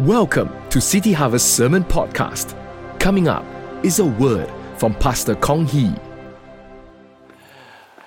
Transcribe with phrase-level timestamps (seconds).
[0.00, 2.54] Welcome to City Harvest Sermon Podcast.
[3.00, 3.46] Coming up
[3.82, 5.94] is a word from Pastor Kong Hee.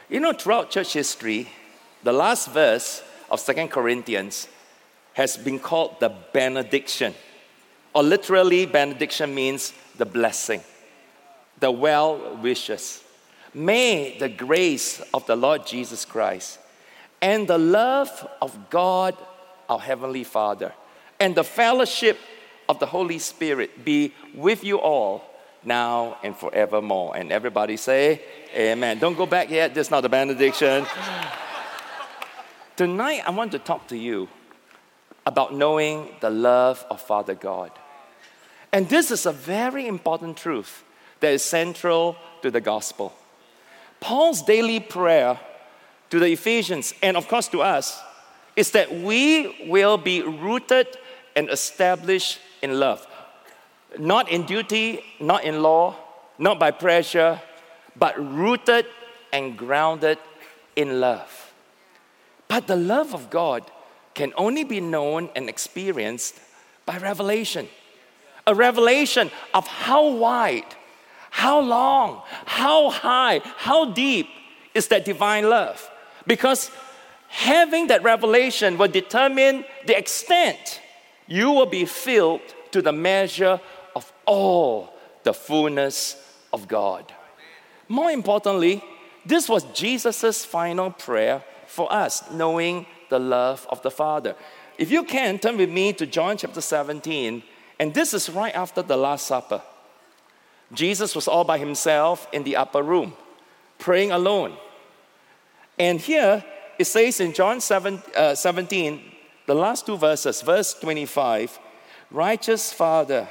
[0.07, 1.49] You know, throughout church history,
[2.03, 4.47] the last verse of Second Corinthians
[5.13, 7.15] has been called the benediction.
[7.95, 10.61] Or literally, benediction means the blessing,
[11.59, 13.03] the well wishes.
[13.51, 16.59] May the grace of the Lord Jesus Christ
[17.19, 19.17] and the love of God,
[19.67, 20.71] our Heavenly Father,
[21.19, 22.17] and the fellowship
[22.67, 25.23] of the Holy Spirit be with you all
[25.63, 27.17] now and forevermore.
[27.17, 28.21] And everybody say,
[28.55, 28.99] Amen.
[28.99, 30.85] Don't go back yet, this is not a benediction.
[32.75, 34.29] Tonight, I want to talk to you
[35.25, 37.71] about knowing the love of Father God.
[38.71, 40.83] And this is a very important truth
[41.19, 43.13] that is central to the gospel.
[43.99, 45.39] Paul's daily prayer
[46.09, 47.99] to the Ephesians, and of course to us,
[48.55, 50.87] is that we will be rooted
[51.35, 53.05] and established in love.
[53.97, 55.95] Not in duty, not in law,
[56.37, 57.41] not by pressure,
[57.95, 58.85] but rooted
[59.33, 60.17] and grounded
[60.75, 61.51] in love.
[62.47, 63.69] But the love of God
[64.13, 66.39] can only be known and experienced
[66.85, 67.67] by revelation.
[68.47, 70.65] A revelation of how wide,
[71.29, 74.27] how long, how high, how deep
[74.73, 75.89] is that divine love.
[76.25, 76.71] Because
[77.27, 80.81] having that revelation will determine the extent
[81.29, 82.41] you will be filled
[82.71, 83.61] to the measure
[83.95, 86.17] of all the fullness
[86.51, 87.13] of God.
[87.87, 88.83] More importantly,
[89.25, 94.35] this was Jesus' final prayer for us, knowing the love of the Father.
[94.77, 97.43] If you can, turn with me to John chapter 17,
[97.79, 99.61] and this is right after the Last Supper.
[100.73, 103.13] Jesus was all by himself in the upper room,
[103.77, 104.55] praying alone.
[105.77, 106.43] And here
[106.77, 109.01] it says in John 7, uh, 17,
[109.49, 111.59] the last two verses, verse 25
[112.11, 113.27] Righteous Father,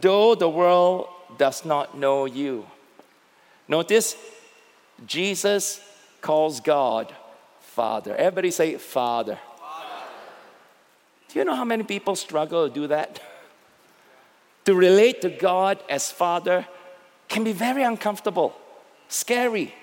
[0.00, 1.08] though the world
[1.38, 2.66] does not know you.
[3.66, 4.16] Notice,
[5.06, 5.80] Jesus
[6.20, 7.14] calls God
[7.60, 8.14] Father.
[8.14, 9.38] Everybody say, Father.
[9.58, 9.96] Father.
[11.28, 13.20] Do you know how many people struggle to do that?
[14.64, 16.66] to relate to God as Father
[17.28, 18.54] can be very uncomfortable,
[19.08, 19.74] scary,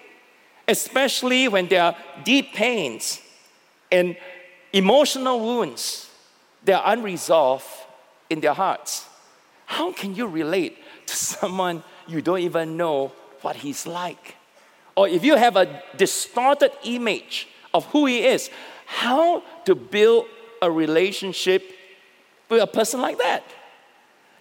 [0.68, 3.22] especially when there are deep pains
[3.92, 4.16] and
[4.74, 6.10] emotional wounds
[6.66, 7.66] that are unresolved
[8.30, 9.08] in their hearts.
[9.66, 10.78] How can you relate
[11.08, 13.12] to someone you don't even know
[13.42, 14.36] what he's like?
[14.96, 18.50] Or if you have a distorted image of who he is,
[18.86, 20.26] how to build
[20.62, 21.64] a relationship
[22.50, 23.44] with a person like that?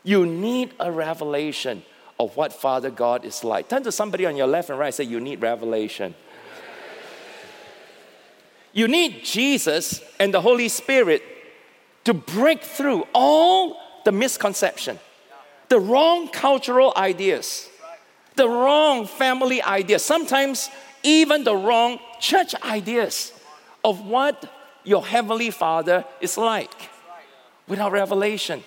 [0.03, 1.83] You need a revelation
[2.19, 3.69] of what Father God is like.
[3.69, 6.15] Turn to somebody on your left and right say, You need revelation.
[8.73, 11.23] You need Jesus and the Holy Spirit
[12.05, 14.99] to break through all the misconception,
[15.69, 17.69] the wrong cultural ideas,
[18.37, 20.71] the wrong family ideas, sometimes
[21.03, 23.33] even the wrong church ideas
[23.85, 24.51] of what
[24.85, 26.75] your Heavenly Father is like.
[27.69, 28.63] Without revelation,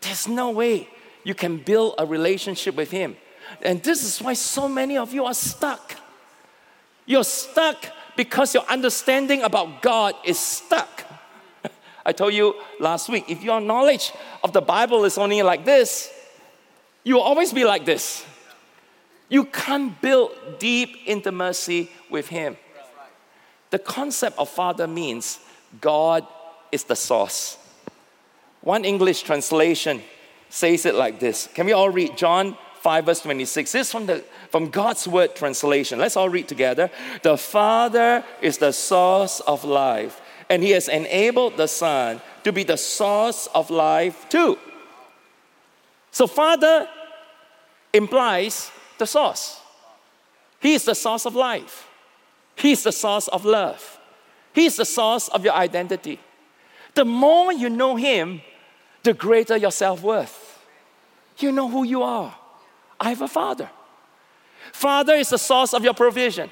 [0.00, 0.88] there's no way
[1.24, 3.16] you can build a relationship with Him.
[3.60, 5.96] And this is why so many of you are stuck.
[7.06, 7.86] You're stuck
[8.16, 11.04] because your understanding about God is stuck.
[12.06, 14.12] I told you last week, if your knowledge
[14.42, 16.10] of the Bible is only like this,
[17.04, 18.24] you will always be like this.
[19.28, 22.56] You can't build deep intimacy with Him.
[23.70, 25.40] The concept of Father means
[25.80, 26.26] God
[26.70, 27.56] is the source.
[28.60, 30.02] One English translation
[30.48, 31.48] says it like this.
[31.54, 33.70] Can we all read John 5, verse 26?
[33.70, 36.00] This is from the from God's Word translation.
[36.00, 36.90] Let's all read together.
[37.22, 40.20] The Father is the source of life,
[40.50, 44.58] and He has enabled the Son to be the source of life too.
[46.10, 46.88] So, Father
[47.92, 49.60] implies the source.
[50.58, 51.88] He is the source of life,
[52.56, 54.00] He is the source of love,
[54.52, 56.18] He is the source of your identity.
[56.94, 58.42] The more you know Him,
[59.04, 60.58] the greater your self worth.
[61.38, 62.34] You know who you are.
[63.02, 63.68] I have a Father.
[64.72, 66.48] Father is the source of your provision,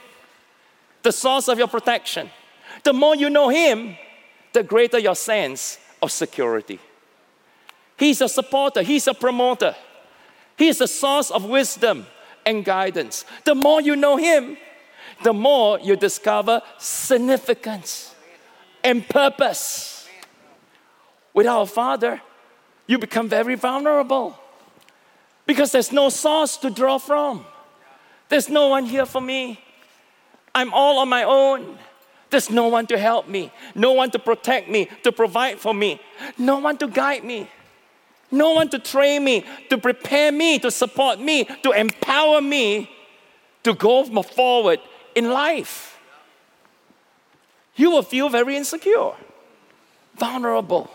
[1.02, 2.28] the source of your protection.
[2.82, 3.96] The more you know Him,
[4.52, 6.80] the greater your sense of security.
[7.96, 9.76] He's a supporter, He's a promoter,
[10.58, 12.04] He's the source of wisdom
[12.44, 13.24] and guidance.
[13.44, 14.56] The more you know Him,
[15.22, 18.12] the more you discover significance
[18.82, 20.08] and purpose.
[21.32, 22.20] Without a Father,
[22.88, 24.36] you become very vulnerable
[25.50, 27.44] because there's no source to draw from.
[28.28, 29.58] There's no one here for me.
[30.54, 31.76] I'm all on my own.
[32.30, 36.00] There's no one to help me, no one to protect me, to provide for me,
[36.38, 37.50] no one to guide me,
[38.30, 42.88] no one to train me, to prepare me, to support me, to empower me
[43.64, 44.78] to go forward
[45.16, 45.98] in life.
[47.74, 49.14] You will feel very insecure,
[50.14, 50.88] vulnerable.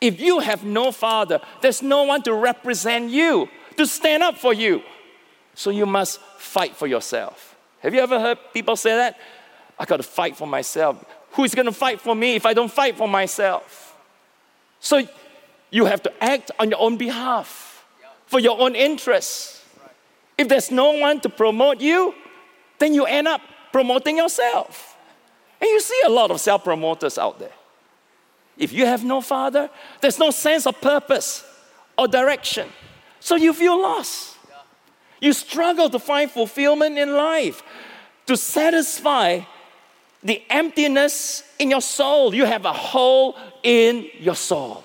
[0.00, 4.52] If you have no father, there's no one to represent you, to stand up for
[4.52, 4.82] you.
[5.54, 7.56] So you must fight for yourself.
[7.80, 9.18] Have you ever heard people say that?
[9.78, 11.04] I got to fight for myself.
[11.32, 13.96] Who's going to fight for me if I don't fight for myself?
[14.80, 15.06] So
[15.70, 17.84] you have to act on your own behalf
[18.26, 19.64] for your own interests.
[20.36, 22.14] If there's no one to promote you,
[22.78, 23.40] then you end up
[23.72, 24.96] promoting yourself.
[25.60, 27.52] And you see a lot of self promoters out there.
[28.56, 31.44] If you have no father, there's no sense of purpose
[31.98, 32.68] or direction.
[33.24, 34.36] So you feel lost.
[35.18, 37.62] You struggle to find fulfillment in life,
[38.26, 39.40] to satisfy
[40.22, 42.34] the emptiness in your soul.
[42.34, 44.84] You have a hole in your soul.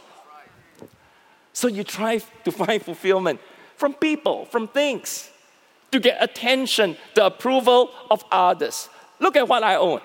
[1.51, 3.41] So you try to find fulfillment
[3.75, 5.29] from people, from things,
[5.91, 8.87] to get attention, the approval of others.
[9.19, 9.99] Look at what I own.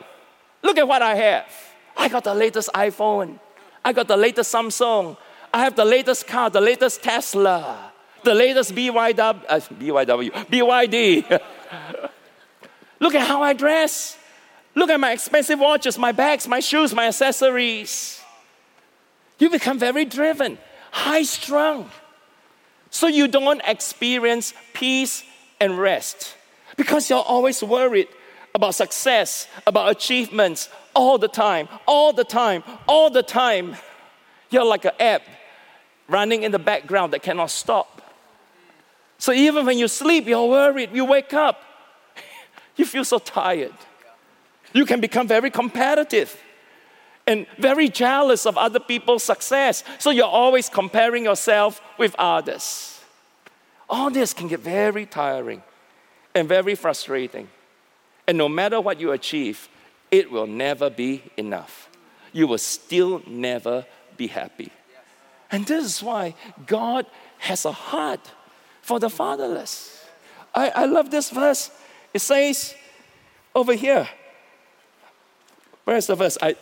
[0.60, 1.52] Look at what I have.
[1.96, 3.38] I got the latest iPhone.
[3.84, 5.16] I got the latest Samsung.
[5.52, 7.92] I have the latest car, the latest Tesla
[8.25, 11.41] the latest BYW, uh, BYW, BYD.
[13.00, 14.19] Look at how I dress.
[14.75, 18.21] Look at my expensive watches, my bags, my shoes, my accessories.
[19.38, 20.59] You become very driven,
[20.91, 21.91] high strung.
[22.91, 25.25] So you don't experience peace
[25.61, 26.37] and rest
[26.77, 28.09] because you're always worried
[28.55, 33.77] about success, about achievements all the time, all the time, all the time.
[34.50, 35.23] You're like an app
[36.09, 37.94] running in the background that cannot stop.
[39.19, 40.90] So even when you sleep, you're worried.
[40.93, 41.62] You wake up,
[42.76, 43.75] you feel so tired.
[44.72, 46.37] You can become very competitive
[47.26, 49.84] and very jealous of other people's success.
[49.99, 53.00] So you're always comparing yourself with others.
[53.88, 55.62] All this can get very tiring
[56.34, 57.49] and very frustrating.
[58.26, 59.69] And no matter what you achieve,
[60.10, 61.88] it will never be enough.
[62.32, 63.87] You will still never
[64.17, 64.70] be happy.
[65.50, 66.34] And this is why
[66.67, 67.06] God
[67.38, 68.32] has a heart
[68.84, 70.04] for the fatherless.
[70.54, 71.70] I, I love this verse.
[72.12, 72.75] It says
[73.54, 74.06] over here,
[75.84, 76.36] where's the verse?
[76.42, 76.54] I,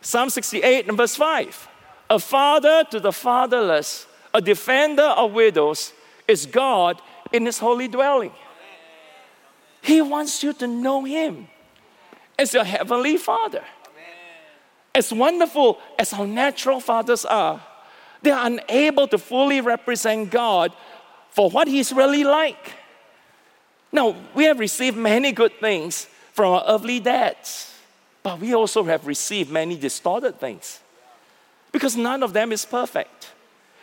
[0.00, 1.68] Psalm 68 and verse 5.
[2.10, 5.92] A father to the fatherless, a defender of widows,
[6.28, 8.30] is God in his holy dwelling.
[9.82, 11.48] He wants you to know him
[12.38, 13.64] as your heavenly father.
[14.94, 17.60] As wonderful as our natural fathers are,
[18.22, 20.72] they are unable to fully represent God
[21.38, 22.72] for what He's really like.
[23.92, 27.72] Now, we have received many good things from our earthly dads,
[28.24, 30.80] but we also have received many distorted things
[31.70, 33.30] because none of them is perfect,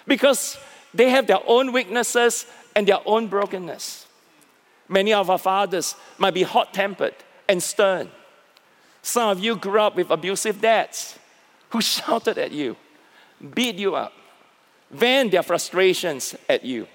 [0.06, 0.58] because
[0.94, 4.06] they have their own weaknesses and their own brokenness.
[4.90, 7.16] Many of our fathers might be hot tempered
[7.48, 8.12] and stern.
[9.02, 11.18] Some of you grew up with abusive dads
[11.70, 12.76] who shouted at you,
[13.54, 14.12] beat you up,
[14.92, 16.86] vent their frustrations at you.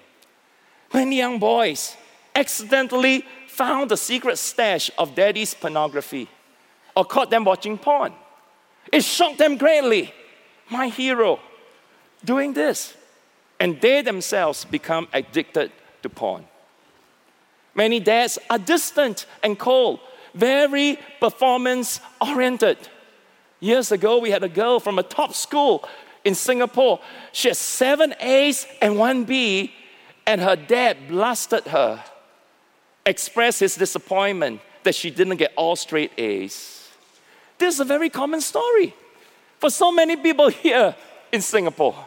[0.92, 1.96] Many young boys
[2.34, 6.28] accidentally found the secret stash of daddy's pornography
[6.96, 8.12] or caught them watching porn.
[8.92, 10.12] It shocked them greatly.
[10.69, 11.40] My hero
[12.25, 12.94] doing this.
[13.59, 15.70] And they themselves become addicted
[16.02, 16.47] to porn.
[17.75, 20.00] Many dads are distant and cold,
[20.35, 22.78] very performance oriented.
[23.61, 25.87] Years ago, we had a girl from a top school
[26.25, 27.00] in Singapore.
[27.32, 29.73] She had seven A's and one B
[30.30, 32.04] and her dad blasted her,
[33.04, 36.88] expressed his disappointment that she didn't get all straight A's.
[37.58, 38.94] This is a very common story
[39.58, 40.94] for so many people here
[41.32, 42.06] in Singapore.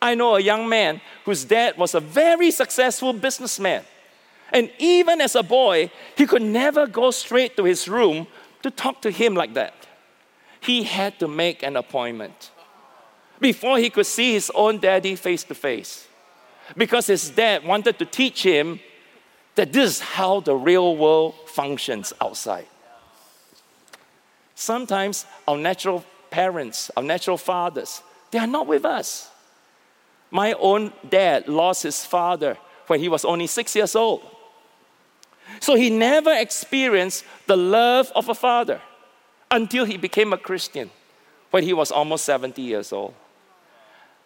[0.00, 3.82] I know a young man whose dad was a very successful businessman.
[4.52, 8.28] And even as a boy, he could never go straight to his room
[8.62, 9.74] to talk to him like that.
[10.60, 12.52] He had to make an appointment
[13.40, 16.07] before he could see his own daddy face to face
[16.76, 18.80] because his dad wanted to teach him
[19.54, 22.66] that this is how the real world functions outside.
[24.54, 29.30] Sometimes our natural parents, our natural fathers, they are not with us.
[30.30, 34.22] My own dad lost his father when he was only six years old.
[35.60, 38.80] So he never experienced the love of a father
[39.50, 40.90] until he became a Christian
[41.50, 43.14] when he was almost 70 years old.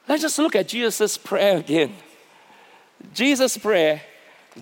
[0.09, 1.95] Let's just look at Jesus' prayer again.
[3.13, 4.03] Jesus' prayer,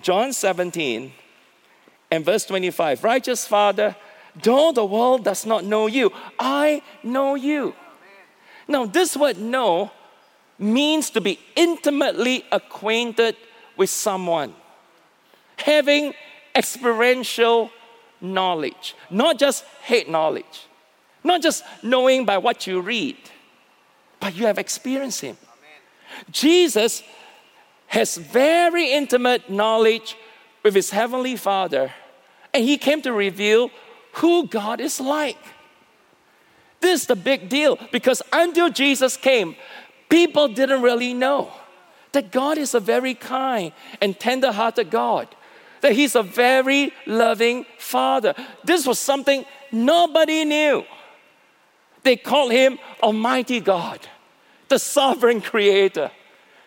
[0.01, 1.11] John 17
[2.09, 3.95] and verse 25 Righteous Father,
[4.41, 7.75] Though the world does not know you, I know you.
[8.67, 9.91] Now, this word know
[10.57, 13.35] means to be intimately acquainted
[13.75, 14.53] with someone,
[15.57, 16.13] having
[16.55, 17.71] experiential
[18.21, 20.67] knowledge, not just head knowledge,
[21.23, 23.17] not just knowing by what you read,
[24.19, 25.37] but you have experienced Him.
[26.29, 27.03] Jesus
[27.91, 30.15] has very intimate knowledge
[30.63, 31.91] with His Heavenly Father,
[32.53, 33.69] and He came to reveal
[34.13, 35.37] who God is like.
[36.79, 39.57] This is the big deal because until Jesus came,
[40.07, 41.51] people didn't really know
[42.13, 45.27] that God is a very kind and tender hearted God,
[45.81, 48.33] that He's a very loving Father.
[48.63, 50.85] This was something nobody knew.
[52.03, 53.99] They called Him Almighty God,
[54.69, 56.09] the sovereign Creator,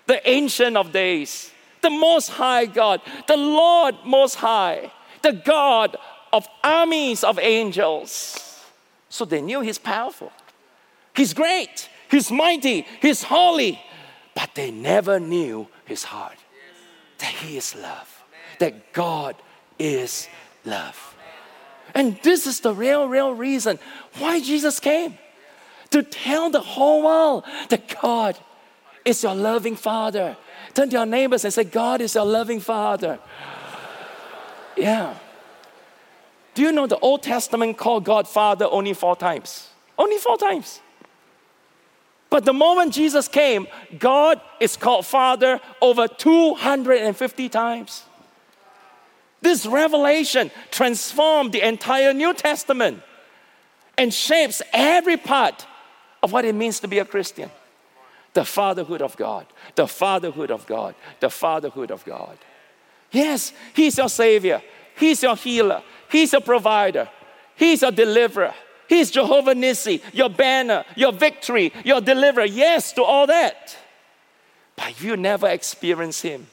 [0.06, 4.90] the Ancient of Days, the Most High God, the Lord Most High,
[5.22, 5.96] the God
[6.32, 8.60] of armies of angels.
[9.08, 10.32] So they knew He's powerful,
[11.14, 13.80] He's great, He's mighty, He's holy,
[14.34, 16.36] but they never knew His heart.
[17.18, 18.24] That He is love,
[18.58, 19.36] that God
[19.78, 20.28] is
[20.64, 21.16] love.
[21.94, 23.78] And this is the real, real reason
[24.18, 25.16] why Jesus came.
[25.90, 28.36] To tell the whole world that God
[29.04, 30.36] is your loving Father.
[30.72, 33.18] Turn to your neighbors and say, God is your loving Father.
[34.76, 35.16] Yeah.
[36.54, 39.68] Do you know the Old Testament called God Father only four times?
[39.98, 40.80] Only four times.
[42.30, 43.68] But the moment Jesus came,
[43.98, 48.04] God is called Father over 250 times.
[49.40, 53.02] This revelation transformed the entire New Testament
[53.98, 55.66] and shapes every part
[56.22, 57.50] of what it means to be a Christian.
[58.34, 62.36] The fatherhood of God, the fatherhood of God, the fatherhood of God.
[63.10, 64.60] Yes, He's your Savior,
[64.96, 67.08] He's your healer, He's a provider.
[67.56, 68.54] He's a deliverer.
[68.88, 72.44] He's Jehovah Nissi, your banner, your victory, your deliverer.
[72.44, 73.76] Yes, to all that.
[74.76, 76.46] But you never experience Him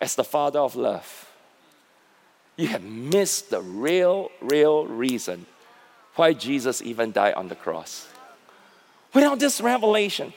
[0.00, 1.26] as the Father of love.
[2.56, 5.46] You have missed the real, real reason
[6.16, 8.08] why Jesus even died on the cross.
[9.14, 10.32] Without this revelation,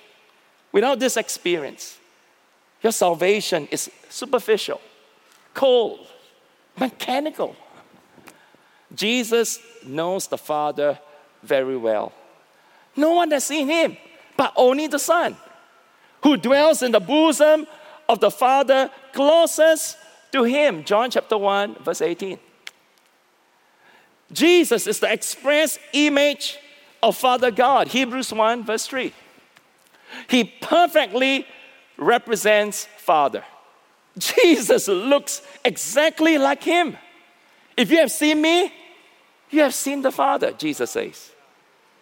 [0.71, 1.97] without this experience,
[2.81, 4.81] your salvation is superficial,
[5.53, 6.07] cold,
[6.79, 7.55] mechanical.
[8.93, 10.99] Jesus knows the Father
[11.43, 12.11] very well.
[12.95, 13.97] No one has seen him,
[14.35, 15.37] but only the Son,
[16.23, 17.67] who dwells in the bosom
[18.09, 19.97] of the Father closest
[20.31, 20.83] to him.
[20.83, 22.37] John chapter 1, verse 18.
[24.31, 26.57] Jesus is the express image
[27.03, 27.89] of Father God.
[27.89, 29.13] Hebrews 1, verse 3.
[30.27, 31.45] He perfectly
[31.97, 33.43] represents Father.
[34.17, 36.97] Jesus looks exactly like him.
[37.77, 38.73] If you have seen me,
[39.49, 41.31] you have seen the Father, Jesus says.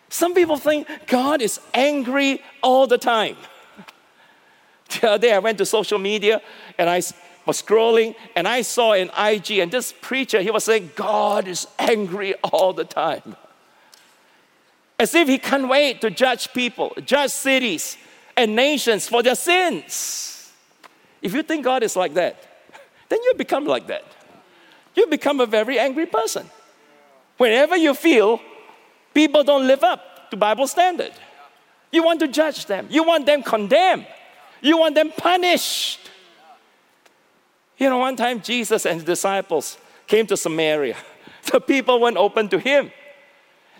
[0.10, 3.38] Some people think God is angry all the time.
[4.90, 6.42] The other day I went to social media
[6.80, 7.04] and I
[7.46, 11.68] was scrolling and I saw an IG and this preacher, he was saying, God is
[11.78, 13.36] angry all the time.
[15.00, 17.98] As if he can't wait to judge people, judge cities
[18.36, 20.52] and nations for their sins.
[21.22, 22.36] If you think God is like that,
[23.08, 24.04] then you become like that.
[24.96, 26.50] You become a very angry person.
[27.38, 28.42] Whenever you feel
[29.14, 31.14] people don't live up to Bible standard,
[31.92, 32.88] you want to judge them.
[32.90, 34.06] You want them condemned.
[34.62, 36.00] You want them punished.
[37.78, 39.78] You know, one time Jesus and his disciples
[40.08, 40.98] came to Samaria.
[41.52, 42.92] The people weren't open to him.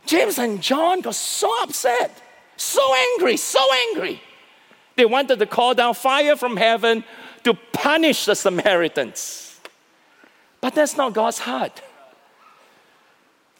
[0.06, 2.22] James and John got so upset,
[2.58, 4.22] so angry, so angry.
[4.96, 7.04] They wanted to call down fire from heaven
[7.44, 9.60] to punish the Samaritans.
[10.62, 11.82] But that's not God's heart.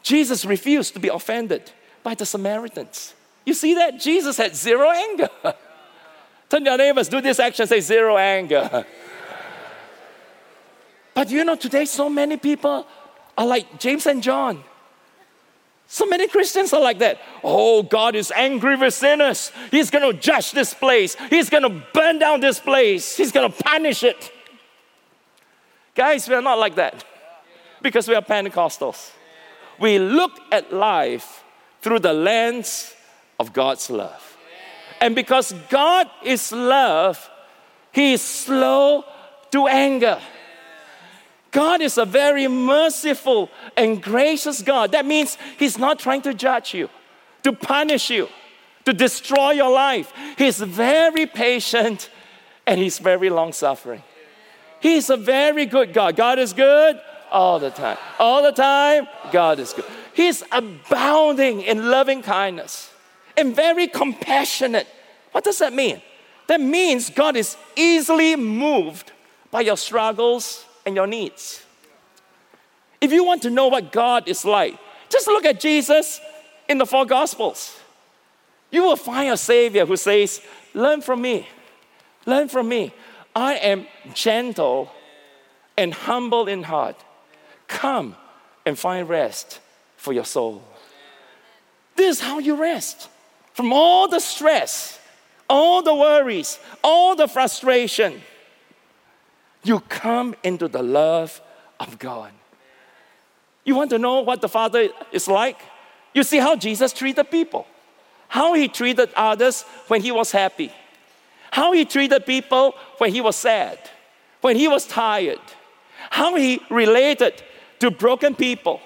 [0.02, 3.14] Jesus refused to be offended by the Samaritans.
[3.46, 3.98] You see that?
[3.98, 5.28] Jesus had zero anger.
[6.48, 8.84] Tell your neighbors, do this action, say zero anger.
[11.14, 12.86] but you know, today so many people
[13.38, 14.62] are like James and John.
[15.92, 17.18] So many Christians are like that.
[17.42, 19.50] Oh, God is angry with sinners.
[19.72, 21.16] He's going to judge this place.
[21.28, 23.16] He's going to burn down this place.
[23.16, 24.30] He's going to punish it.
[25.96, 27.04] Guys, we are not like that
[27.82, 29.10] because we are Pentecostals
[29.80, 31.42] we look at life
[31.80, 32.94] through the lens
[33.40, 34.36] of God's love.
[35.00, 37.28] And because God is love,
[37.90, 39.04] He is slow
[39.50, 40.20] to anger.
[41.50, 44.92] God is a very merciful and gracious God.
[44.92, 46.88] That means He's not trying to judge you,
[47.42, 48.28] to punish you,
[48.84, 50.12] to destroy your life.
[50.38, 52.10] He's very patient
[52.66, 54.02] and He's very long suffering.
[54.80, 56.16] He's a very good God.
[56.16, 57.98] God is good all the time.
[58.18, 59.84] All the time, God is good.
[60.14, 62.92] He's abounding in loving kindness
[63.36, 64.86] and very compassionate.
[65.32, 66.00] What does that mean?
[66.46, 69.12] That means God is easily moved
[69.50, 71.64] by your struggles and your needs.
[73.00, 76.20] If you want to know what God is like, just look at Jesus
[76.68, 77.78] in the four Gospels.
[78.70, 80.40] You will find a Savior who says,
[80.74, 81.48] Learn from me.
[82.26, 82.92] Learn from me.
[83.34, 84.92] I am gentle
[85.76, 86.96] and humble in heart.
[87.66, 88.16] Come
[88.66, 89.60] and find rest
[89.96, 90.62] for your soul.
[91.96, 93.08] This is how you rest
[93.54, 94.98] from all the stress,
[95.48, 98.22] all the worries, all the frustration.
[99.62, 101.40] You come into the love
[101.78, 102.32] of God.
[103.64, 105.60] You want to know what the Father is like?
[106.14, 107.66] You see how Jesus treated people,
[108.28, 110.72] how he treated others when he was happy,
[111.50, 113.78] how he treated people when he was sad,
[114.40, 115.40] when he was tired,
[116.10, 117.42] how he related
[117.78, 118.80] to broken people,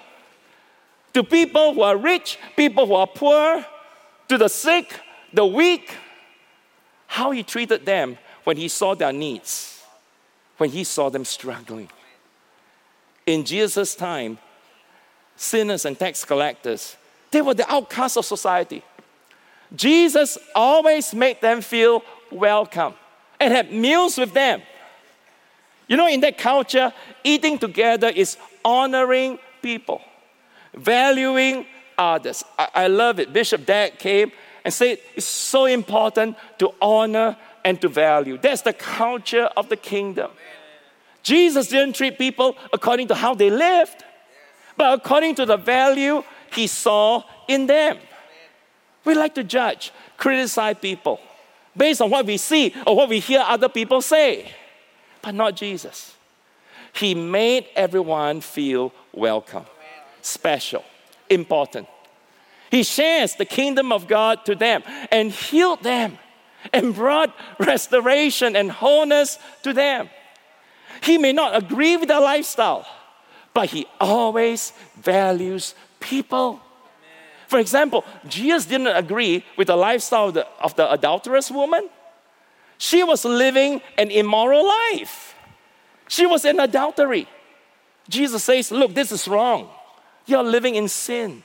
[1.12, 3.64] to people who are rich, people who are poor,
[4.28, 5.00] to the sick,
[5.32, 5.96] the weak,
[7.06, 9.73] how he treated them when he saw their needs,
[10.58, 11.88] when he saw them struggling.
[13.26, 14.38] In Jesus' time,
[15.36, 16.96] sinners and tax collectors,
[17.30, 18.82] they were the outcasts of society.
[19.74, 22.94] Jesus always made them feel welcome
[23.40, 24.62] and had meals with them.
[25.88, 26.92] You know, in that culture,
[27.24, 30.00] eating together is honoring people,
[30.74, 31.66] valuing
[31.98, 32.44] others.
[32.58, 33.32] I, I love it.
[33.32, 34.32] Bishop Dag came
[34.64, 38.38] and said it's so important to honor and to value.
[38.38, 40.30] That's the culture of the kingdom.
[41.22, 44.04] Jesus didn't treat people according to how they lived,
[44.76, 47.98] but according to the value he saw in them.
[49.04, 51.20] We like to judge, criticize people
[51.76, 54.52] based on what we see or what we hear other people say,
[55.22, 56.14] but not Jesus.
[56.92, 59.64] He made everyone feel welcome,
[60.20, 60.84] special,
[61.28, 61.88] important.
[62.70, 66.18] He shares the kingdom of God to them and healed them
[66.72, 70.08] and brought restoration and wholeness to them.
[71.02, 72.86] He may not agree with their lifestyle,
[73.52, 76.60] but he always values people.
[77.48, 81.88] For example, Jesus didn't agree with the lifestyle of the, of the adulterous woman.
[82.78, 85.34] She was living an immoral life.
[86.08, 87.28] She was in adultery.
[88.08, 89.68] Jesus says, Look, this is wrong.
[90.26, 91.42] You're living in sin.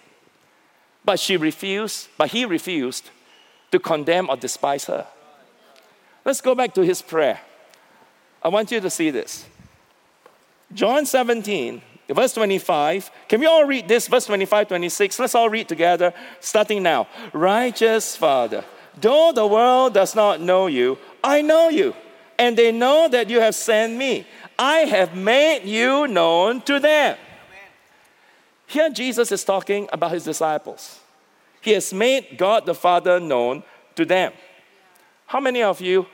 [1.05, 3.09] But she refused, but he refused
[3.71, 5.07] to condemn or despise her.
[6.29, 7.39] Let's go back to his prayer.
[8.43, 9.47] I want you to see this.
[10.71, 13.09] John 17, verse 25.
[13.27, 14.07] Can we all read this?
[14.07, 15.17] Verse 25, 26.
[15.17, 17.07] Let's all read together, starting now.
[17.33, 18.63] Righteous Father,
[19.01, 21.95] though the world does not know you, I know you,
[22.37, 24.27] and they know that you have sent me.
[24.59, 27.17] I have made you known to them.
[28.67, 30.99] Here, Jesus is talking about his disciples.
[31.59, 33.63] He has made God the Father known
[33.95, 34.31] to them.
[35.25, 36.05] How many of you,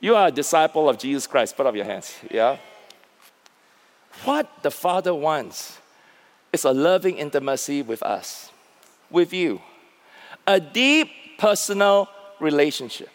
[0.00, 1.56] you are a disciple of Jesus Christ?
[1.56, 2.14] Put up your hands.
[2.30, 2.58] Yeah?
[4.24, 5.78] What the Father wants
[6.52, 8.50] is a loving intimacy with us,
[9.10, 9.60] with you,
[10.46, 12.08] a deep personal
[12.40, 13.10] relationship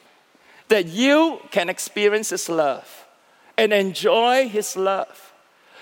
[0.68, 3.06] that you can experience His love
[3.58, 5.34] and enjoy His love,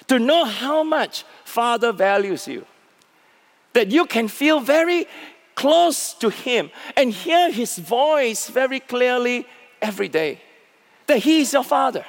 [0.07, 2.65] to know how much Father values you
[3.73, 5.05] that you can feel very
[5.55, 9.45] close to Him and hear His voice very clearly
[9.81, 10.41] every day.
[11.09, 12.05] That He is your Father,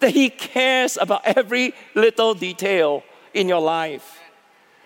[0.00, 4.18] that He cares about every little detail in your life.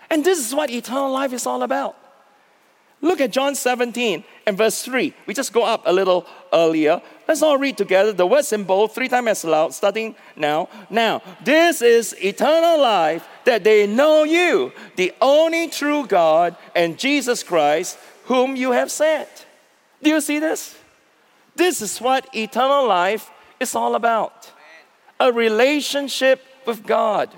[0.07, 1.97] And this is what eternal life is all about.
[3.01, 5.15] Look at John 17 and verse 3.
[5.25, 7.01] We just go up a little earlier.
[7.27, 10.69] Let's all read together the words in bold, three times as loud, starting now.
[10.91, 17.41] Now, this is eternal life that they know you, the only true God, and Jesus
[17.41, 19.47] Christ, whom you have sent.
[20.03, 20.77] Do you see this?
[21.57, 24.51] This is what eternal life is all about
[25.19, 27.31] a relationship with God.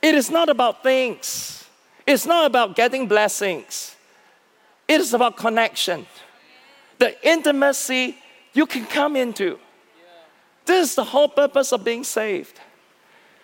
[0.00, 1.66] It is not about things,
[2.06, 3.96] it's not about getting blessings.
[4.86, 6.06] It is about connection.
[6.98, 8.16] The intimacy
[8.54, 9.58] you can come into.
[10.64, 12.58] This is the whole purpose of being saved.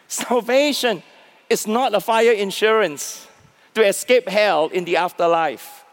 [0.08, 1.02] Salvation
[1.50, 3.26] is not a fire insurance
[3.74, 5.84] to escape hell in the afterlife.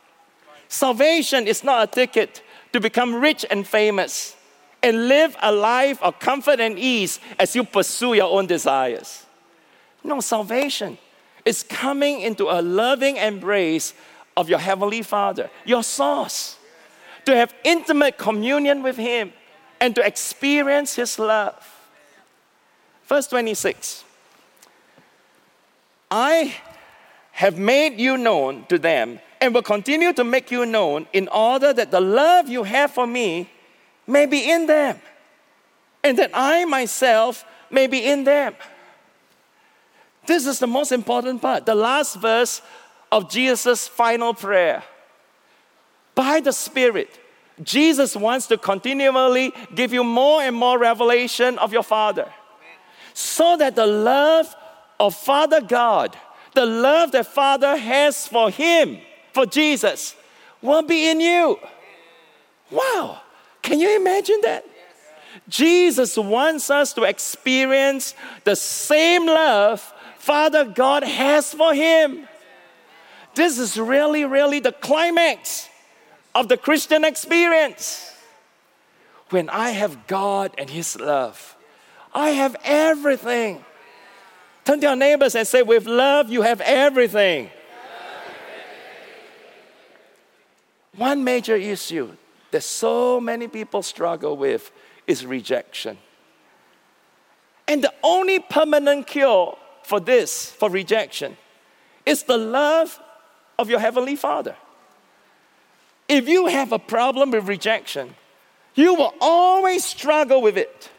[0.69, 2.41] Salvation is not a ticket
[2.73, 4.35] to become rich and famous
[4.83, 9.25] and live a life of comfort and ease as you pursue your own desires.
[10.03, 10.97] No, salvation
[11.45, 13.93] is coming into a loving embrace
[14.35, 16.57] of your Heavenly Father, your source,
[17.25, 19.33] to have intimate communion with Him
[19.79, 21.67] and to experience His love.
[23.05, 24.03] Verse 26
[26.09, 26.55] I
[27.31, 31.73] have made you known to them and will continue to make you known in order
[31.73, 33.49] that the love you have for me
[34.05, 34.99] may be in them
[36.03, 38.55] and that I myself may be in them.
[40.27, 41.65] This is the most important part.
[41.65, 42.61] The last verse
[43.11, 44.83] of Jesus' final prayer.
[46.13, 47.19] By the Spirit,
[47.63, 52.31] Jesus wants to continually give you more and more revelation of your Father
[53.13, 54.55] so that the love
[54.99, 56.15] of Father God,
[56.53, 58.99] the love that Father has for Him,
[59.33, 60.15] for Jesus,
[60.61, 61.59] will be in you.
[62.69, 63.21] Wow,
[63.61, 64.65] can you imagine that?
[65.47, 72.27] Jesus wants us to experience the same love Father God has for Him.
[73.33, 75.67] This is really, really the climax
[76.35, 78.13] of the Christian experience.
[79.29, 81.55] When I have God and His love,
[82.13, 83.63] I have everything.
[84.63, 87.49] Turn to your neighbors and say, With love, you have everything.
[90.95, 92.11] One major issue
[92.51, 94.71] that so many people struggle with
[95.07, 95.97] is rejection.
[97.67, 101.37] And the only permanent cure for this, for rejection,
[102.05, 102.99] is the love
[103.57, 104.55] of your Heavenly Father.
[106.09, 108.15] If you have a problem with rejection,
[108.75, 110.89] you will always struggle with it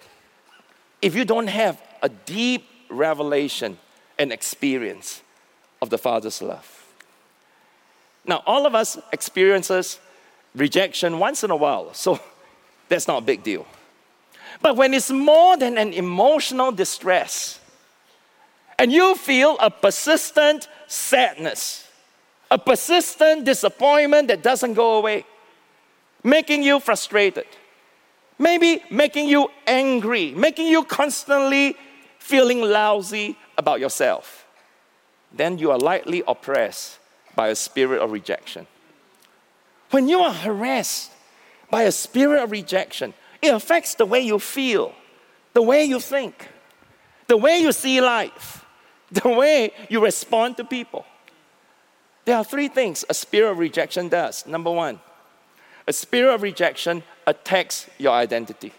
[1.03, 3.79] if you don't have a deep revelation
[4.19, 5.23] and experience
[5.83, 6.82] of the Father's love.
[8.25, 9.99] Now, all of us experiences
[10.55, 12.21] rejection once in a while, so
[12.89, 13.67] that's not a big deal.
[14.61, 17.59] But when it's more than an emotional distress,
[18.79, 21.89] and you feel a persistent sadness,
[22.51, 25.25] a persistent disappointment that doesn't go away,
[26.23, 27.47] making you frustrated,
[28.39, 31.77] maybe making you angry, making you constantly
[32.19, 34.47] feeling lousy about yourself,
[35.33, 36.99] then you are lightly oppressed
[37.35, 38.67] by a spirit of rejection.
[39.91, 41.13] When you are harassed
[41.71, 44.95] by a spirit of rejection, it affects the way you feel,
[45.53, 46.49] the way you think,
[47.27, 48.65] the way you see life,
[49.11, 51.05] the way you respond to people.
[52.25, 54.47] There are three things a spirit of rejection does.
[54.47, 55.01] Number one,
[55.87, 58.73] a spirit of rejection attacks your identity.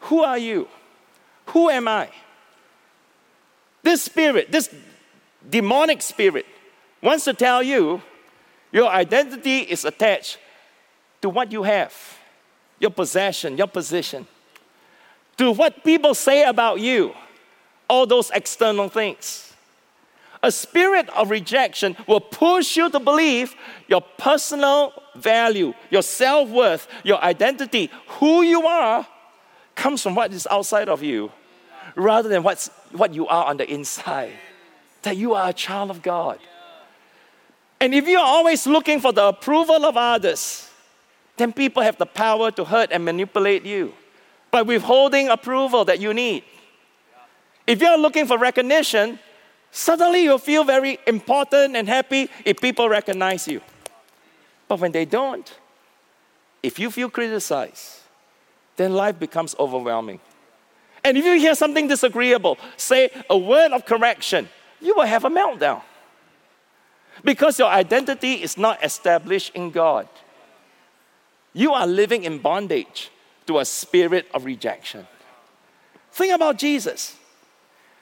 [0.00, 0.68] Who are you?
[1.46, 2.10] Who am I?
[3.82, 4.72] This spirit, this
[5.48, 6.46] demonic spirit,
[7.02, 8.00] wants to tell you
[8.70, 10.38] your identity is attached
[11.20, 11.92] to what you have
[12.82, 14.26] your possession, your position,
[15.36, 17.14] to what people say about you,
[17.88, 19.54] all those external things.
[20.42, 23.54] A spirit of rejection will push you to believe
[23.86, 27.88] your personal value, your self worth, your identity,
[28.18, 29.06] who you are,
[29.76, 31.30] comes from what is outside of you
[31.94, 34.32] rather than what's, what you are on the inside.
[35.02, 36.40] That you are a child of God.
[37.82, 40.70] And if you're always looking for the approval of others,
[41.36, 43.92] then people have the power to hurt and manipulate you
[44.52, 46.44] by withholding approval that you need.
[47.66, 49.18] If you're looking for recognition,
[49.72, 53.60] suddenly you'll feel very important and happy if people recognize you.
[54.68, 55.52] But when they don't,
[56.62, 58.02] if you feel criticized,
[58.76, 60.20] then life becomes overwhelming.
[61.02, 64.48] And if you hear something disagreeable, say a word of correction,
[64.80, 65.82] you will have a meltdown.
[67.24, 70.08] Because your identity is not established in God
[71.52, 73.10] you are living in bondage
[73.46, 75.06] to a spirit of rejection.
[76.12, 77.16] Think about Jesus.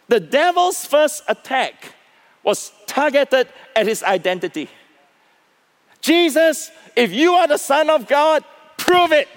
[0.09, 1.95] The devil's first attack
[2.43, 4.69] was targeted at his identity.
[6.01, 8.45] Jesus, if you are the Son of God,
[8.77, 9.29] prove it.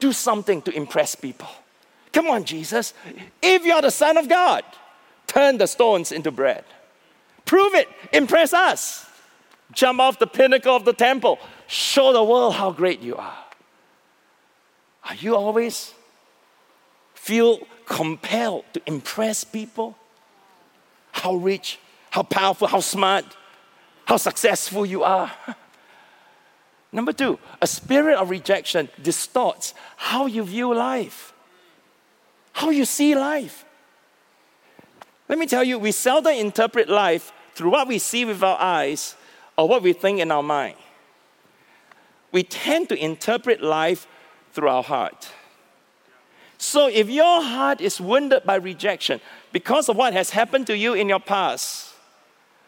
[0.00, 1.48] Do something to impress people.
[2.12, 2.94] Come on, Jesus.
[3.40, 4.64] If you're the Son of God,
[5.26, 6.64] turn the stones into bread.
[7.52, 7.86] Prove it.
[8.14, 9.04] Impress us.
[9.72, 11.38] Jump off the pinnacle of the temple.
[11.66, 13.44] Show the world how great you are.
[15.04, 15.92] Are you always
[17.12, 19.98] feel compelled to impress people?
[21.10, 23.26] How rich, how powerful, how smart,
[24.06, 25.30] how successful you are.
[26.90, 31.34] Number two, a spirit of rejection distorts how you view life,
[32.54, 33.66] how you see life.
[35.28, 39.14] Let me tell you, we seldom interpret life through what we see with our eyes
[39.56, 40.76] or what we think in our mind
[42.32, 44.06] we tend to interpret life
[44.52, 45.30] through our heart.
[46.58, 49.20] So if your heart is wounded by rejection
[49.52, 51.94] because of what has happened to you in your past,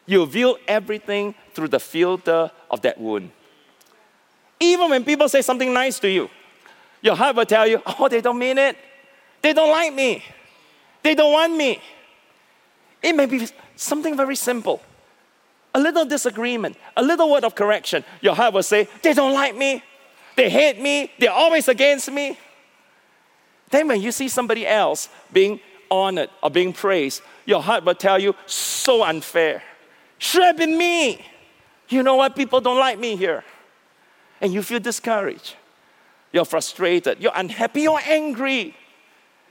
[0.07, 3.31] you view everything through the filter of that wound.
[4.61, 6.29] Even when people say something nice to you,
[7.01, 8.77] your heart will tell you, oh, they don't mean it.
[9.41, 10.23] They don't like me.
[11.03, 11.81] They don't want me.
[13.03, 14.83] It may be something very simple.
[15.75, 18.05] A little disagreement, a little word of correction.
[18.21, 19.83] Your heart will say, They don't like me.
[20.37, 21.11] They hate me.
[21.19, 22.39] They're always against me.
[23.71, 25.61] Then, when you see somebody else being
[25.91, 29.63] honored or being praised, your heart will tell you, So unfair.
[30.19, 31.25] Should me.
[31.89, 32.35] You know what?
[32.37, 33.45] People don't like me here.
[34.41, 35.55] And you feel discouraged.
[36.33, 37.21] You're frustrated.
[37.21, 37.83] You're unhappy.
[37.83, 38.77] You're angry.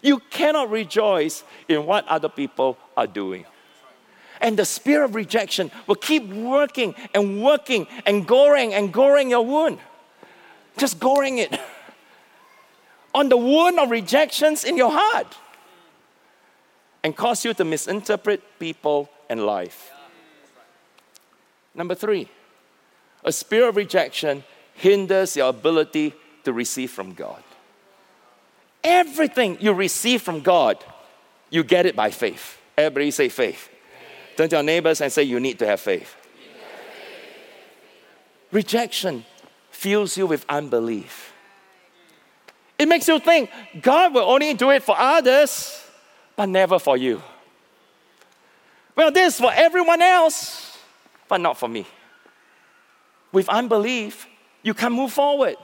[0.02, 3.46] You cannot rejoice in what other people are doing.
[4.42, 9.46] And the spirit of rejection will keep working and working and goring and goring your
[9.46, 9.80] wound.
[10.78, 11.60] Just goring it
[13.14, 15.38] on the wound of rejections in your heart
[17.04, 19.92] and cause you to misinterpret people and life.
[21.76, 22.30] Number three,
[23.24, 24.44] a spirit of rejection
[24.74, 27.44] hinders your ability to receive from God.
[28.84, 30.84] Everything you receive from God,
[31.50, 32.60] you get it by faith.
[32.78, 33.70] Everybody say faith.
[34.36, 36.16] Turn to your neighbors and say, You need to have faith.
[38.52, 39.26] Rejection
[39.72, 41.34] fills you with unbelief.
[42.78, 43.50] It makes you think
[43.82, 45.84] God will only do it for others,
[46.36, 47.22] but never for you.
[48.96, 50.78] Well, this is for everyone else,
[51.28, 51.88] but not for me.
[53.32, 54.28] With unbelief,
[54.62, 55.56] you can't move forward.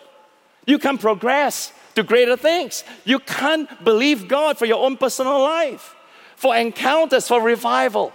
[0.65, 2.83] You can't progress to greater things.
[3.05, 5.95] You can't believe God for your own personal life,
[6.35, 8.13] for encounters, for revival,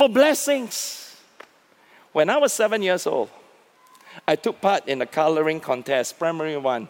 [0.00, 1.14] for blessings.
[2.12, 3.28] When I was seven years old,
[4.26, 6.88] I took part in a coloring contest, primary one.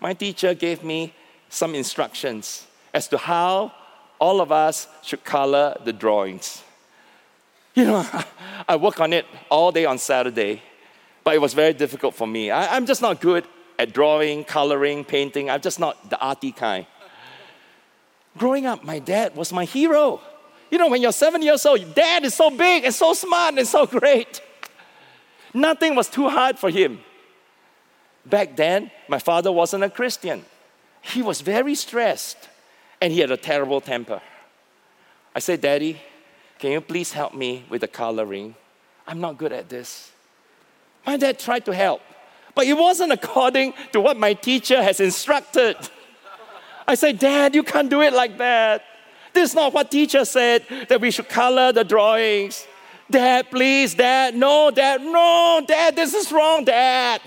[0.00, 1.12] My teacher gave me
[1.50, 3.72] some instructions as to how
[4.18, 6.62] all of us should color the drawings.
[7.74, 8.06] You know,
[8.66, 10.62] I work on it all day on Saturday,
[11.22, 12.50] but it was very difficult for me.
[12.50, 13.44] I, am just not good
[13.78, 15.50] at drawing, coloring, painting.
[15.50, 16.86] I'm just not the arty kind.
[18.38, 20.22] Growing up, my dad was my hero.
[20.70, 23.66] You know, when you're seven years old, dad is so big and so smart and
[23.66, 24.40] so great.
[25.52, 27.00] Nothing was too hard for him.
[28.24, 30.44] Back then, my father wasn't a Christian.
[31.02, 32.48] He was very stressed
[33.00, 34.20] and he had a terrible temper.
[35.34, 36.00] I said, Daddy,
[36.58, 38.54] can you please help me with the coloring?
[39.06, 40.12] I'm not good at this.
[41.06, 42.02] My dad tried to help,
[42.54, 45.76] but it wasn't according to what my teacher has instructed.
[46.86, 48.84] I said, Dad, you can't do it like that.
[49.32, 52.66] This is not what teacher said that we should color the drawings.
[53.10, 57.20] Dad, please, Dad, no, Dad, no, Dad, this is wrong, Dad.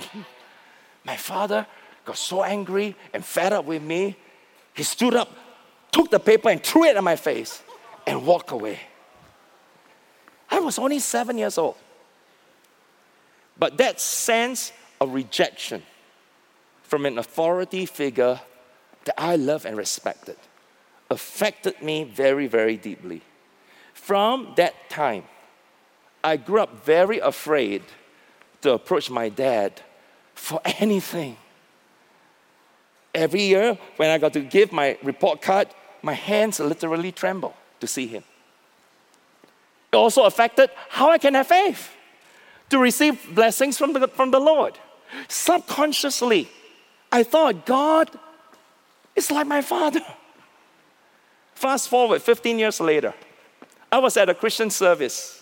[1.06, 1.68] My father
[2.06, 4.16] got so angry and fed up with me,
[4.74, 5.30] he stood up,
[5.92, 7.62] took the paper, and threw it at my face
[8.08, 8.80] and walked away.
[10.50, 11.76] I was only seven years old.
[13.58, 15.84] But that sense of rejection
[16.82, 18.40] from an authority figure
[19.06, 20.38] that I love and respected
[21.14, 23.22] affected me very, very deeply.
[23.94, 25.24] From that time,
[26.24, 27.84] I grew up very afraid
[28.62, 29.82] to approach my dad
[30.34, 31.38] for anything.
[33.14, 35.68] Every year, when I got to give my report card,
[36.02, 38.24] my hands literally tremble to see him.
[39.92, 41.92] It also affected how I can have faith
[42.72, 44.80] to receive blessings from the, from the Lord.
[45.28, 46.50] Subconsciously,
[47.12, 48.10] I thought God
[49.16, 50.02] is like my father.
[51.64, 53.14] Fast forward 15 years later,
[53.90, 55.42] I was at a Christian service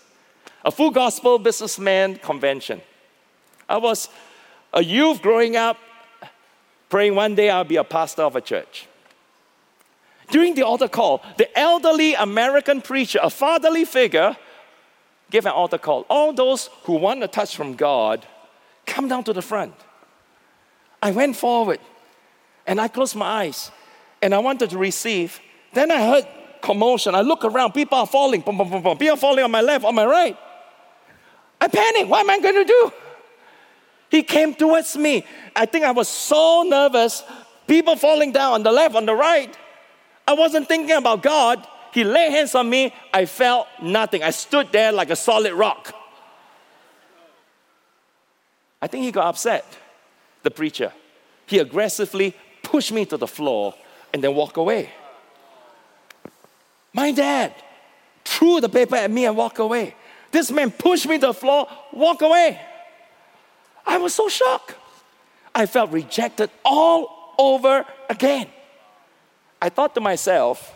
[0.64, 2.80] a full gospel businessman convention.
[3.68, 4.08] I was
[4.72, 5.78] a youth growing up,
[6.90, 8.86] praying one day I'll be a pastor of a church.
[10.30, 14.38] During the altar call, the elderly American preacher, a fatherly figure,
[15.32, 16.06] gave an altar call.
[16.08, 18.28] All those who want a touch from God,
[18.86, 19.74] come down to the front.
[21.02, 21.80] I went forward
[22.68, 23.72] and I closed my eyes
[24.22, 25.42] and I wanted to receive.
[25.74, 26.28] Then I heard
[26.62, 27.16] commotion.
[27.16, 28.98] I look around, people are falling, boom, boom, boom, boom.
[28.98, 30.38] people are falling on my left, on my right.
[31.60, 32.10] I panic.
[32.10, 32.92] What am I going to do?
[34.10, 35.26] He came towards me.
[35.56, 37.24] I think I was so nervous.
[37.68, 39.56] People falling down on the left, on the right.
[40.28, 41.66] I wasn't thinking about God.
[41.94, 42.94] He laid hands on me.
[43.14, 44.24] I felt nothing.
[44.24, 45.94] I stood there like a solid rock.
[48.82, 49.66] I think he got upset,
[50.44, 50.92] the preacher.
[51.46, 53.76] He aggressively pushed me to the floor
[54.14, 54.90] and then walked away.
[56.94, 57.54] My dad
[58.24, 59.96] threw the paper at me and walked away.
[60.32, 62.60] This man pushed me to the floor, walk away.
[63.86, 64.76] I was so shocked.
[65.54, 68.48] I felt rejected all over again.
[69.62, 70.74] I thought to myself,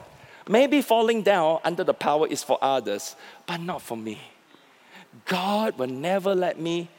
[0.48, 3.16] maybe falling down under the power is for others,
[3.48, 4.20] but not for me.
[5.26, 6.90] God will never let me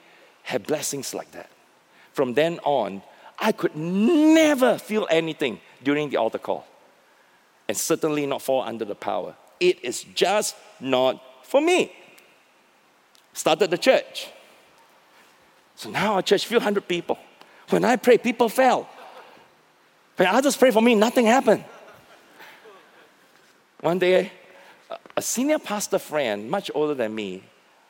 [0.45, 1.51] have blessings like that.
[2.13, 3.03] From then on,
[3.39, 6.67] I could never feel anything during the altar call,
[7.69, 11.93] and certainly not fall under the power It is just not for me.
[13.33, 14.29] Started the church.
[15.77, 17.19] So now our church, few hundred people.
[17.69, 18.89] When I pray, people fell.
[20.17, 21.65] When others pray for me, nothing happened.
[23.81, 24.33] One day,
[25.17, 27.45] a senior pastor friend, much older than me,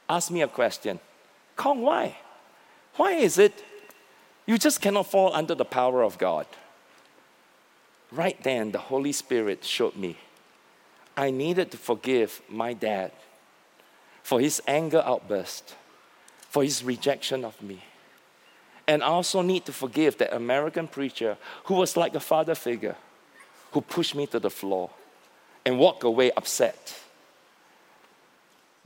[0.09, 1.01] asked me a question
[1.55, 2.17] Kong, why?
[2.97, 3.65] Why is it
[4.47, 6.47] you just cannot fall under the power of God?
[8.17, 10.17] Right then, the Holy Spirit showed me
[11.19, 13.13] I needed to forgive my dad
[14.23, 15.75] for his anger outburst,
[16.49, 17.83] for his rejection of me.
[18.89, 22.97] And I also need to forgive that American preacher who was like a father figure,
[23.73, 24.91] who pushed me to the floor
[25.67, 26.99] and walked away upset.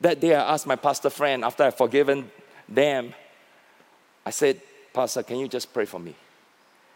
[0.01, 2.31] That day, I asked my pastor friend, after I'd forgiven
[2.69, 3.15] them,
[4.27, 4.61] I said,
[4.93, 6.17] Pastor, can you just pray for me?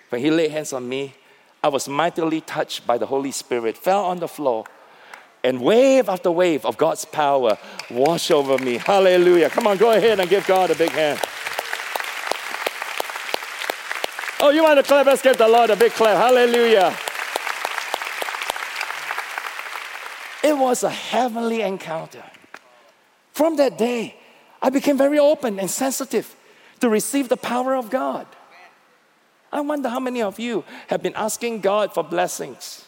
[0.09, 1.15] When he laid hands on me,
[1.65, 4.67] I was mightily touched by the Holy Spirit, fell on the floor,
[5.43, 7.57] and wave after wave of God's power
[7.91, 8.77] washed over me.
[8.77, 9.49] Hallelujah.
[9.49, 11.19] Come on, go ahead and give God a big hand.
[14.41, 15.07] Oh, you want to clap?
[15.07, 16.19] Let's give the Lord a big clap.
[16.19, 16.95] Hallelujah.
[20.43, 22.25] It was a heavenly encounter.
[23.33, 24.17] From that day,
[24.61, 26.37] I became very open and sensitive
[26.81, 28.27] to receive the power of God.
[29.55, 32.85] I wonder how many of you have been asking God for blessings,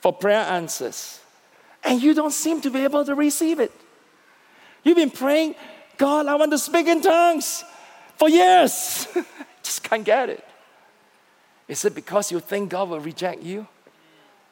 [0.00, 1.18] for prayer answers,
[1.82, 3.72] and you don't seem to be able to receive it.
[4.84, 5.56] You've been praying,
[5.96, 7.64] God, I want to speak in tongues
[8.16, 9.08] for years.
[9.64, 10.44] Just can't get it.
[11.66, 13.66] Is it because you think God will reject you?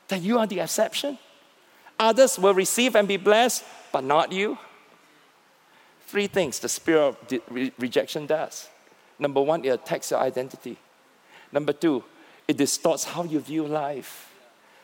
[0.09, 1.17] That you are the exception?
[1.97, 4.59] Others will receive and be blessed, but not you?
[6.09, 8.69] Three things the spirit of rejection does.
[9.17, 10.77] Number one, it attacks your identity.
[11.53, 12.03] Number two,
[12.49, 14.33] it distorts how you view life.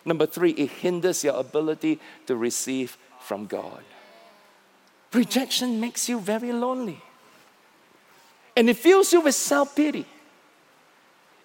[0.04, 3.82] Number three, it hinders your ability to receive from God.
[5.12, 7.02] Rejection makes you very lonely.
[8.56, 10.06] And it fills you with self pity.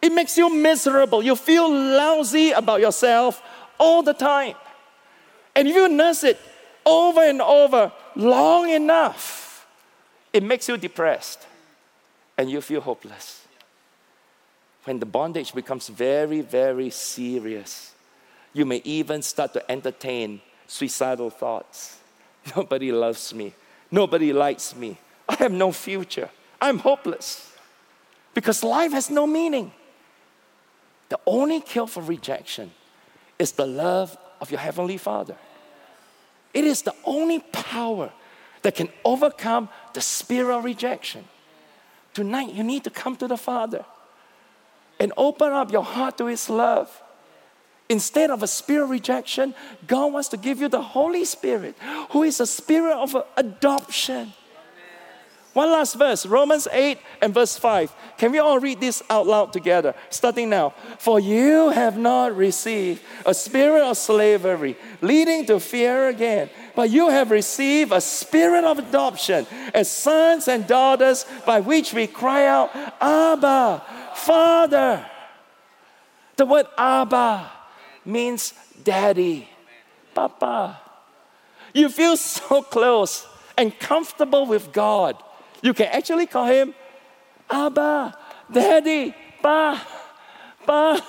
[0.01, 1.23] It makes you miserable.
[1.23, 3.41] You feel lousy about yourself
[3.79, 4.55] all the time.
[5.55, 6.39] And if you nurse it
[6.85, 9.65] over and over long enough,
[10.33, 11.45] it makes you depressed
[12.37, 13.42] and you feel hopeless
[14.85, 17.93] when the bondage becomes very, very serious,
[18.53, 21.99] you may even start to entertain suicidal thoughts.
[22.55, 23.53] Nobody loves me.
[23.89, 24.97] Nobody likes me.
[25.27, 26.29] I have no future.
[26.61, 27.51] I'm hopeless
[28.33, 29.71] because life has no meaning.
[31.09, 32.71] The only cure for rejection
[33.37, 35.35] is the love of your Heavenly Father.
[36.53, 38.11] It is the only power
[38.61, 41.25] that can overcome the spirit of rejection.
[42.13, 43.85] Tonight, you need to come to the Father
[45.03, 46.89] and open up your heart to His love.
[47.89, 49.53] Instead of a spirit of rejection,
[49.85, 51.75] God wants to give you the Holy Spirit,
[52.11, 54.31] who is a spirit of adoption.
[55.51, 57.93] One last verse, Romans 8 and verse 5.
[58.17, 59.93] Can we all read this out loud together?
[60.09, 60.73] Starting now.
[60.97, 67.09] For you have not received a spirit of slavery, leading to fear again, but you
[67.09, 72.71] have received a spirit of adoption as sons and daughters, by which we cry out,
[72.99, 73.83] Abba,
[74.15, 75.05] Father.
[76.35, 77.51] The word Abba
[78.05, 79.47] means daddy,
[80.13, 80.79] Papa.
[81.73, 85.21] You feel so close and comfortable with God.
[85.61, 86.73] You can actually call him
[87.49, 88.17] Abba,
[88.51, 89.87] Daddy, Pa,
[90.65, 91.05] Pa.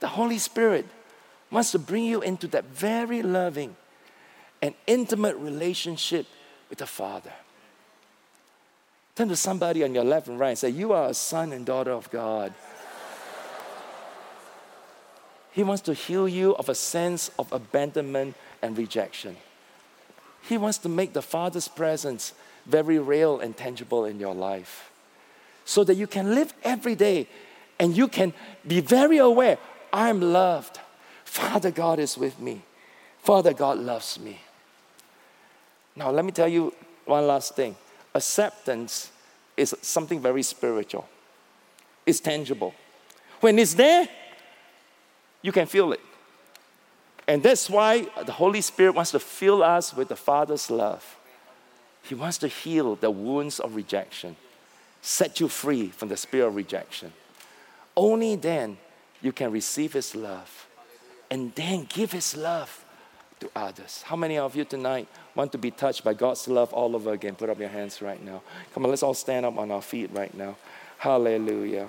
[0.00, 0.86] The Holy Spirit
[1.50, 3.76] wants to bring you into that very loving
[4.62, 6.26] and intimate relationship
[6.68, 7.32] with the Father.
[9.18, 11.66] Turn to somebody on your left and right and say, You are a son and
[11.66, 12.54] daughter of God.
[15.50, 19.36] He wants to heal you of a sense of abandonment and rejection.
[20.42, 22.32] He wants to make the Father's presence
[22.64, 24.88] very real and tangible in your life
[25.64, 27.26] so that you can live every day
[27.80, 28.32] and you can
[28.68, 29.58] be very aware
[29.92, 30.78] I'm loved.
[31.24, 32.62] Father God is with me.
[33.24, 34.38] Father God loves me.
[35.96, 36.72] Now, let me tell you
[37.04, 37.74] one last thing
[38.18, 39.10] acceptance
[39.56, 41.08] is something very spiritual,
[42.06, 42.74] it's tangible.
[43.40, 44.08] When it's there,
[45.42, 46.00] you can feel it.
[47.28, 51.16] And that's why the Holy Spirit wants to fill us with the Father's love.
[52.02, 54.36] He wants to heal the wounds of rejection,
[55.02, 57.12] set you free from the spirit of rejection.
[57.96, 58.78] Only then
[59.20, 60.66] you can receive His love
[61.30, 62.84] and then give His love
[63.40, 64.02] to others.
[64.02, 67.34] How many of you tonight want to be touched by God's love all over again?
[67.34, 68.42] Put up your hands right now.
[68.74, 70.56] Come on, let's all stand up on our feet right now.
[70.98, 71.88] Hallelujah.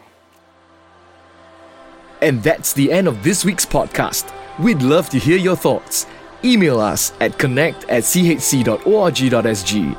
[2.21, 4.31] And that's the end of this week's podcast.
[4.59, 6.05] We'd love to hear your thoughts.
[6.43, 9.97] email us at connect at chc.org.sg